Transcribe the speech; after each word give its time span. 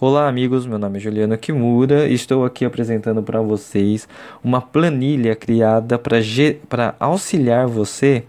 Olá, 0.00 0.26
amigos. 0.26 0.66
Meu 0.66 0.76
nome 0.76 0.98
é 0.98 1.00
Juliano 1.00 1.38
Kimura 1.38 2.08
e 2.08 2.14
estou 2.14 2.44
aqui 2.44 2.64
apresentando 2.64 3.22
para 3.22 3.40
vocês 3.40 4.08
uma 4.42 4.60
planilha 4.60 5.36
criada 5.36 5.96
para 5.96 6.96
auxiliar 6.98 7.68
você 7.68 8.24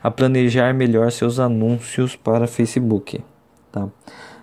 a 0.00 0.12
planejar 0.12 0.72
melhor 0.72 1.10
seus 1.10 1.40
anúncios 1.40 2.14
para 2.14 2.46
Facebook. 2.46 3.20
Tá? 3.72 3.88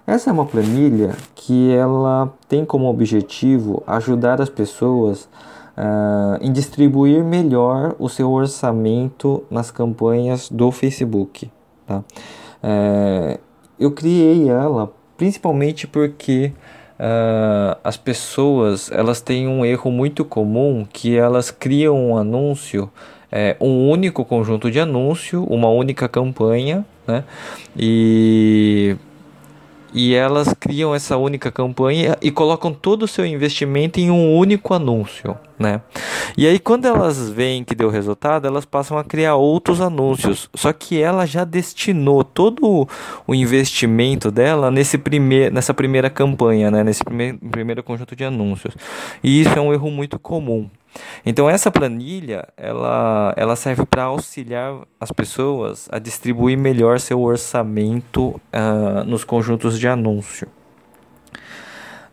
Essa 0.05 0.29
é 0.29 0.33
uma 0.33 0.45
planilha 0.45 1.15
que 1.33 1.71
ela 1.71 2.33
tem 2.49 2.65
como 2.65 2.89
objetivo 2.89 3.81
ajudar 3.87 4.41
as 4.41 4.49
pessoas 4.49 5.29
uh, 5.77 6.37
em 6.41 6.51
distribuir 6.51 7.23
melhor 7.23 7.95
o 7.97 8.09
seu 8.09 8.29
orçamento 8.29 9.45
nas 9.49 9.71
campanhas 9.71 10.49
do 10.49 10.69
Facebook. 10.73 11.49
Tá? 11.87 12.03
Uh, 12.61 13.39
eu 13.79 13.91
criei 13.91 14.49
ela 14.49 14.91
principalmente 15.17 15.87
porque 15.87 16.51
uh, 16.99 17.77
as 17.83 17.97
pessoas 17.97 18.91
elas 18.91 19.21
têm 19.21 19.47
um 19.47 19.65
erro 19.65 19.91
muito 19.91 20.23
comum 20.23 20.85
que 20.91 21.15
elas 21.15 21.51
criam 21.51 22.09
um 22.11 22.17
anúncio 22.17 22.89
é, 23.31 23.57
um 23.59 23.89
único 23.89 24.23
conjunto 24.23 24.71
de 24.71 24.79
anúncio 24.79 25.43
uma 25.43 25.69
única 25.69 26.07
campanha 26.07 26.85
né? 27.07 27.23
E 27.75 28.95
e 29.93 30.13
elas 30.13 30.53
criam 30.65 30.95
essa 30.95 31.15
única 31.15 31.51
campanha 31.51 32.17
e 32.23 32.31
colocam 32.31 32.73
todo 32.73 33.03
o 33.03 33.07
seu 33.07 33.23
investimento 33.23 33.99
em 33.99 34.09
um 34.09 34.35
único 34.35 34.73
anúncio, 34.73 35.37
né? 35.59 35.79
E 36.35 36.47
aí 36.47 36.57
quando 36.57 36.87
elas 36.87 37.29
veem 37.29 37.63
que 37.63 37.75
deu 37.75 37.87
resultado, 37.87 38.47
elas 38.47 38.65
passam 38.65 38.97
a 38.97 39.03
criar 39.03 39.35
outros 39.35 39.79
anúncios. 39.79 40.49
Só 40.55 40.73
que 40.73 40.99
ela 40.99 41.27
já 41.27 41.43
destinou 41.43 42.23
todo 42.23 42.87
o 43.27 43.35
investimento 43.35 44.31
dela 44.31 44.71
nesse 44.71 44.97
primeir, 44.97 45.51
nessa 45.51 45.71
primeira 45.71 46.09
campanha, 46.09 46.71
né? 46.71 46.83
Nesse 46.83 47.03
primeiro, 47.03 47.37
primeiro 47.37 47.83
conjunto 47.83 48.15
de 48.15 48.23
anúncios. 48.23 48.75
E 49.23 49.41
isso 49.41 49.53
é 49.55 49.61
um 49.61 49.71
erro 49.71 49.91
muito 49.91 50.17
comum. 50.17 50.67
Então 51.23 51.47
essa 51.47 51.69
planilha 51.69 52.47
ela, 52.57 53.33
ela 53.37 53.55
serve 53.55 53.85
para 53.85 54.03
auxiliar 54.03 54.81
as 54.99 55.11
pessoas 55.11 55.87
a 55.91 55.99
distribuir 55.99 56.57
melhor 56.57 56.99
seu 56.99 57.21
orçamento 57.21 58.29
uh, 58.29 59.03
nos 59.05 59.23
conjuntos 59.23 59.77
de 59.77 59.87
anúncio. 59.87 60.47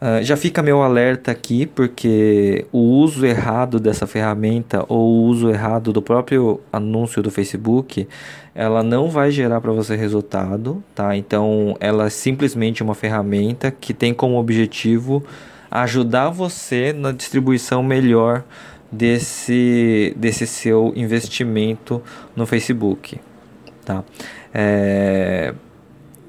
Uh, 0.02 0.20
já 0.20 0.36
fica 0.36 0.64
meu 0.64 0.82
alerta 0.82 1.30
aqui, 1.30 1.64
porque 1.64 2.66
o 2.72 2.78
uso 2.78 3.24
errado 3.24 3.78
dessa 3.78 4.04
ferramenta 4.04 4.84
ou 4.88 4.98
o 4.98 5.22
uso 5.26 5.48
errado 5.48 5.92
do 5.92 6.02
próprio 6.02 6.58
anúncio 6.72 7.22
do 7.22 7.30
Facebook, 7.30 8.08
ela 8.52 8.82
não 8.82 9.08
vai 9.08 9.30
gerar 9.30 9.60
para 9.60 9.70
você 9.70 9.94
resultado, 9.94 10.82
tá? 10.92 11.16
Então, 11.16 11.76
ela 11.78 12.06
é 12.06 12.10
simplesmente 12.10 12.82
uma 12.82 12.96
ferramenta 12.96 13.70
que 13.70 13.94
tem 13.94 14.12
como 14.12 14.40
objetivo 14.40 15.22
ajudar 15.70 16.30
você 16.30 16.92
na 16.92 17.12
distribuição 17.12 17.80
melhor 17.80 18.42
desse, 18.90 20.12
desse 20.16 20.48
seu 20.48 20.92
investimento 20.96 22.02
no 22.34 22.44
Facebook. 22.44 23.20
Tá? 23.84 24.02
É, 24.52 25.54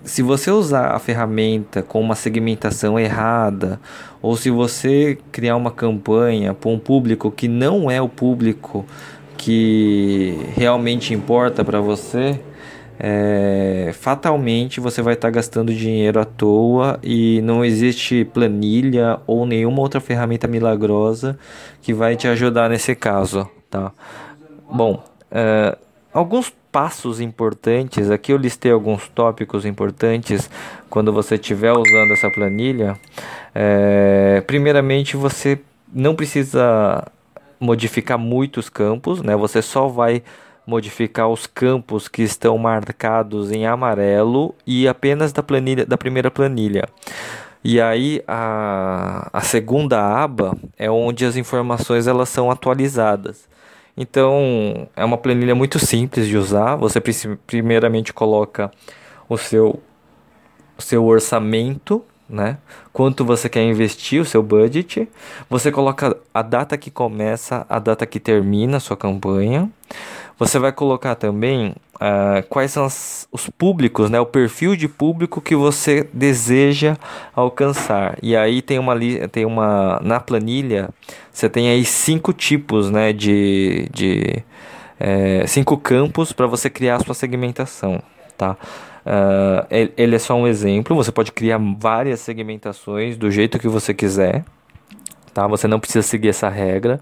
se 0.04 0.22
você 0.22 0.52
usar 0.52 0.88
a 0.88 1.00
ferramenta 1.00 1.82
com 1.82 2.02
uma 2.02 2.16
segmentação 2.16 3.00
errada, 3.00 3.80
ou 4.22 4.36
se 4.36 4.50
você 4.50 5.18
criar 5.32 5.56
uma 5.56 5.72
campanha 5.72 6.54
para 6.54 6.70
um 6.70 6.80
público 6.80 7.32
que 7.32 7.48
não 7.48 7.90
é 7.90 8.02
o 8.02 8.10
público 8.10 8.86
que 9.38 10.38
realmente 10.56 11.14
importa 11.14 11.64
para 11.64 11.80
você, 11.80 12.40
é, 13.00 13.92
fatalmente 13.94 14.80
você 14.80 15.02
vai 15.02 15.14
estar 15.16 15.28
tá 15.28 15.32
gastando 15.32 15.74
dinheiro 15.74 16.20
à 16.20 16.26
toa 16.26 17.00
e 17.02 17.42
não 17.42 17.66
existe 17.66 18.24
planilha 18.26 19.20
ou 19.26 19.46
nenhuma 19.46 19.82
outra 19.82 20.00
ferramenta 20.00 20.48
milagrosa 20.48 21.38
que 21.82 21.94
vai 21.94 22.16
te 22.16 22.28
ajudar 22.28 22.70
nesse 22.70 22.96
caso, 22.96 23.50
tá? 23.70 23.92
Bom, 24.72 25.04
é, 25.32 25.78
alguns 26.14 26.54
passos 26.74 27.22
importantes, 27.22 28.10
aqui 28.10 28.34
eu 28.34 28.38
listei 28.38 28.72
alguns 28.72 29.08
tópicos 29.08 29.64
importantes 29.64 30.50
quando 30.90 31.14
você 31.14 31.36
estiver 31.36 31.72
usando 31.72 32.12
essa 32.12 32.32
planilha. 32.32 33.00
É, 33.54 34.44
primeiramente, 34.48 35.16
você 35.16 35.60
não 35.94 36.16
precisa 36.16 37.08
modificar 37.60 38.18
muitos 38.18 38.70
campos, 38.70 39.22
né? 39.22 39.36
Você 39.36 39.62
só 39.62 39.88
vai 39.88 40.24
modificar 40.66 41.30
os 41.30 41.46
campos 41.46 42.08
que 42.08 42.24
estão 42.24 42.58
marcados 42.58 43.52
em 43.52 43.68
amarelo 43.68 44.56
e 44.66 44.88
apenas 44.88 45.32
da 45.32 45.44
planilha 45.44 45.86
da 45.86 45.98
primeira 45.98 46.32
planilha. 46.32 46.90
E 47.64 47.80
aí 47.80 48.24
a, 48.28 49.30
a 49.32 49.42
segunda 49.42 50.02
aba 50.02 50.58
é 50.78 50.90
onde 50.90 51.24
as 51.24 51.36
informações 51.36 52.08
elas 52.08 52.30
são 52.30 52.50
atualizadas. 52.50 53.48
Então 53.96 54.88
é 54.96 55.06
uma 55.06 55.18
planilha 55.18 55.54
muito 55.54 55.80
simples 55.80 56.28
de 56.28 56.38
usar. 56.38 56.76
Você 56.76 57.02
primeiramente 57.46 58.12
coloca 58.12 58.72
o 59.30 59.38
seu, 59.38 59.82
o 60.78 60.82
seu 60.82 61.06
orçamento, 61.06 62.04
né? 62.28 62.58
Quanto 62.92 63.24
você 63.24 63.48
quer 63.48 63.64
investir, 63.64 64.22
o 64.22 64.26
seu 64.26 64.42
budget. 64.42 65.08
Você 65.50 65.72
coloca 65.72 66.18
a 66.34 66.42
data 66.42 66.78
que 66.78 66.90
começa, 66.90 67.66
a 67.70 67.80
data 67.80 68.06
que 68.06 68.20
termina 68.20 68.78
a 68.78 68.80
sua 68.80 68.98
campanha. 68.98 69.70
Você 70.40 70.58
vai 70.58 70.72
colocar 70.72 71.16
também 71.16 71.76
uh, 71.96 72.48
quais 72.50 72.72
são 72.72 72.86
as, 72.86 73.28
os 73.32 73.50
públicos, 73.50 74.10
né, 74.10 74.20
o 74.20 74.26
perfil 74.26 74.76
de 74.76 74.88
público 74.88 75.42
que 75.42 75.56
você 75.56 76.08
deseja 76.14 76.98
alcançar. 77.36 78.18
E 78.22 78.36
aí 78.36 78.62
tem 78.62 78.80
uma, 78.80 78.96
tem 79.32 79.46
uma 79.46 80.00
na 80.04 80.20
planilha 80.20 80.90
você 81.34 81.50
tem 81.50 81.68
aí 81.70 81.84
cinco 81.84 82.32
tipos, 82.32 82.92
né, 82.92 83.12
de, 83.12 83.90
de 83.92 84.44
é, 85.00 85.48
cinco 85.48 85.76
campos 85.78 86.32
para 86.32 86.46
você 86.46 86.70
criar 86.70 86.98
a 86.98 87.00
sua 87.00 87.16
segmentação, 87.16 88.02
tá? 88.38 88.56
Uh, 89.06 89.92
ele 89.98 90.16
é 90.16 90.20
só 90.20 90.34
um 90.36 90.48
exemplo. 90.48 90.96
Você 90.96 91.12
pode 91.12 91.32
criar 91.34 91.60
várias 91.78 92.22
segmentações 92.22 93.18
do 93.18 93.30
jeito 93.30 93.60
que 93.60 93.68
você 93.68 93.94
quiser, 93.94 94.46
tá? 95.34 95.46
Você 95.48 95.68
não 95.68 95.80
precisa 95.80 96.04
seguir 96.04 96.30
essa 96.30 96.48
regra. 96.48 97.02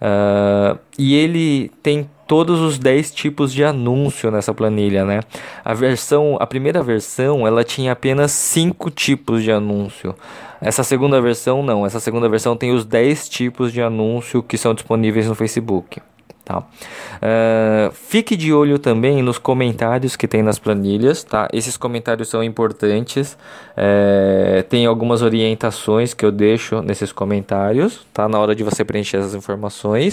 Uh, 0.00 0.78
e 0.96 1.14
ele 1.14 1.70
tem 1.82 2.08
todos 2.26 2.60
os 2.60 2.78
10 2.78 3.12
tipos 3.12 3.52
de 3.52 3.64
anúncio 3.64 4.30
nessa 4.30 4.54
planilha, 4.54 5.04
né? 5.04 5.20
A 5.64 5.74
versão, 5.74 6.36
a 6.40 6.46
primeira 6.46 6.82
versão, 6.82 7.46
ela 7.46 7.64
tinha 7.64 7.92
apenas 7.92 8.32
5 8.32 8.90
tipos 8.90 9.42
de 9.42 9.52
anúncio. 9.52 10.14
Essa 10.60 10.82
segunda 10.82 11.20
versão 11.20 11.62
não, 11.62 11.84
essa 11.84 12.00
segunda 12.00 12.28
versão 12.28 12.56
tem 12.56 12.72
os 12.72 12.84
10 12.84 13.28
tipos 13.28 13.72
de 13.72 13.82
anúncio 13.82 14.42
que 14.42 14.56
são 14.56 14.72
disponíveis 14.72 15.26
no 15.26 15.34
Facebook. 15.34 16.00
Tá? 16.44 16.58
Uh, 16.58 17.90
fique 17.92 18.36
de 18.36 18.52
olho 18.52 18.78
também 18.78 19.22
nos 19.22 19.38
comentários 19.38 20.14
que 20.14 20.28
tem 20.28 20.42
nas 20.42 20.58
planilhas, 20.58 21.24
tá? 21.24 21.48
Esses 21.52 21.78
comentários 21.78 22.28
são 22.28 22.44
importantes. 22.44 23.38
É, 23.74 24.62
tem 24.68 24.84
algumas 24.84 25.22
orientações 25.22 26.12
que 26.12 26.24
eu 26.24 26.30
deixo 26.30 26.82
nesses 26.82 27.12
comentários, 27.12 28.06
tá? 28.12 28.28
Na 28.28 28.38
hora 28.38 28.54
de 28.54 28.62
você 28.62 28.84
preencher 28.84 29.16
essas 29.16 29.34
informações. 29.34 30.12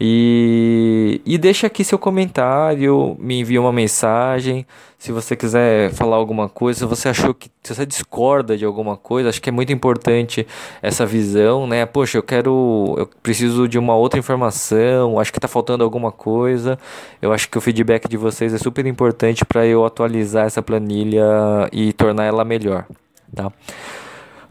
E, 0.00 1.20
e 1.24 1.38
deixa 1.38 1.66
aqui 1.66 1.84
seu 1.84 1.98
comentário, 1.98 3.16
me 3.18 3.40
envia 3.40 3.60
uma 3.60 3.72
mensagem. 3.72 4.66
Se 4.98 5.12
você 5.12 5.36
quiser 5.36 5.92
falar 5.92 6.16
alguma 6.16 6.48
coisa, 6.48 6.80
se 6.80 6.84
você 6.84 7.08
achou 7.08 7.32
que 7.32 7.48
se 7.62 7.74
você 7.74 7.84
discorda 7.84 8.56
de 8.56 8.64
alguma 8.64 8.96
coisa, 8.96 9.28
acho 9.28 9.42
que 9.42 9.50
é 9.50 9.52
muito 9.52 9.72
importante 9.72 10.46
essa 10.80 11.04
visão, 11.04 11.66
né? 11.66 11.84
Poxa, 11.84 12.16
eu 12.18 12.22
quero, 12.22 12.94
eu 12.96 13.06
preciso 13.22 13.68
de 13.68 13.78
uma 13.78 13.94
outra 13.94 14.18
informação, 14.18 15.20
acho 15.20 15.30
que 15.30 15.38
está 15.38 15.46
faltando 15.46 15.84
alguma 15.84 16.10
coisa. 16.48 16.78
Eu 17.20 17.32
acho 17.32 17.48
que 17.48 17.58
o 17.58 17.60
feedback 17.60 18.08
de 18.08 18.16
vocês 18.16 18.54
é 18.54 18.58
super 18.58 18.86
importante 18.86 19.44
para 19.44 19.66
eu 19.66 19.84
atualizar 19.84 20.46
essa 20.46 20.62
planilha 20.62 21.22
e 21.70 21.92
tornar 21.92 22.24
ela 22.24 22.44
melhor, 22.44 22.86
tá? 23.34 23.52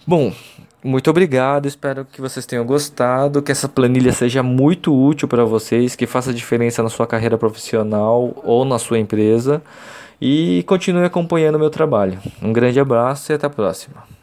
Bom, 0.05 0.31
muito 0.83 1.09
obrigado, 1.09 1.67
espero 1.67 2.05
que 2.05 2.21
vocês 2.21 2.45
tenham 2.45 2.65
gostado, 2.65 3.41
que 3.41 3.51
essa 3.51 3.67
planilha 3.67 4.13
seja 4.13 4.43
muito 4.43 4.95
útil 4.95 5.27
para 5.27 5.43
vocês, 5.43 5.95
que 5.95 6.05
faça 6.05 6.31
diferença 6.33 6.83
na 6.83 6.89
sua 6.89 7.07
carreira 7.07 7.37
profissional 7.37 8.31
ou 8.43 8.63
na 8.63 8.77
sua 8.77 8.99
empresa 8.99 9.61
e 10.21 10.63
continue 10.67 11.03
acompanhando 11.03 11.55
o 11.55 11.59
meu 11.59 11.69
trabalho. 11.69 12.19
Um 12.41 12.53
grande 12.53 12.79
abraço 12.79 13.31
e 13.31 13.35
até 13.35 13.47
a 13.47 13.49
próxima. 13.49 14.16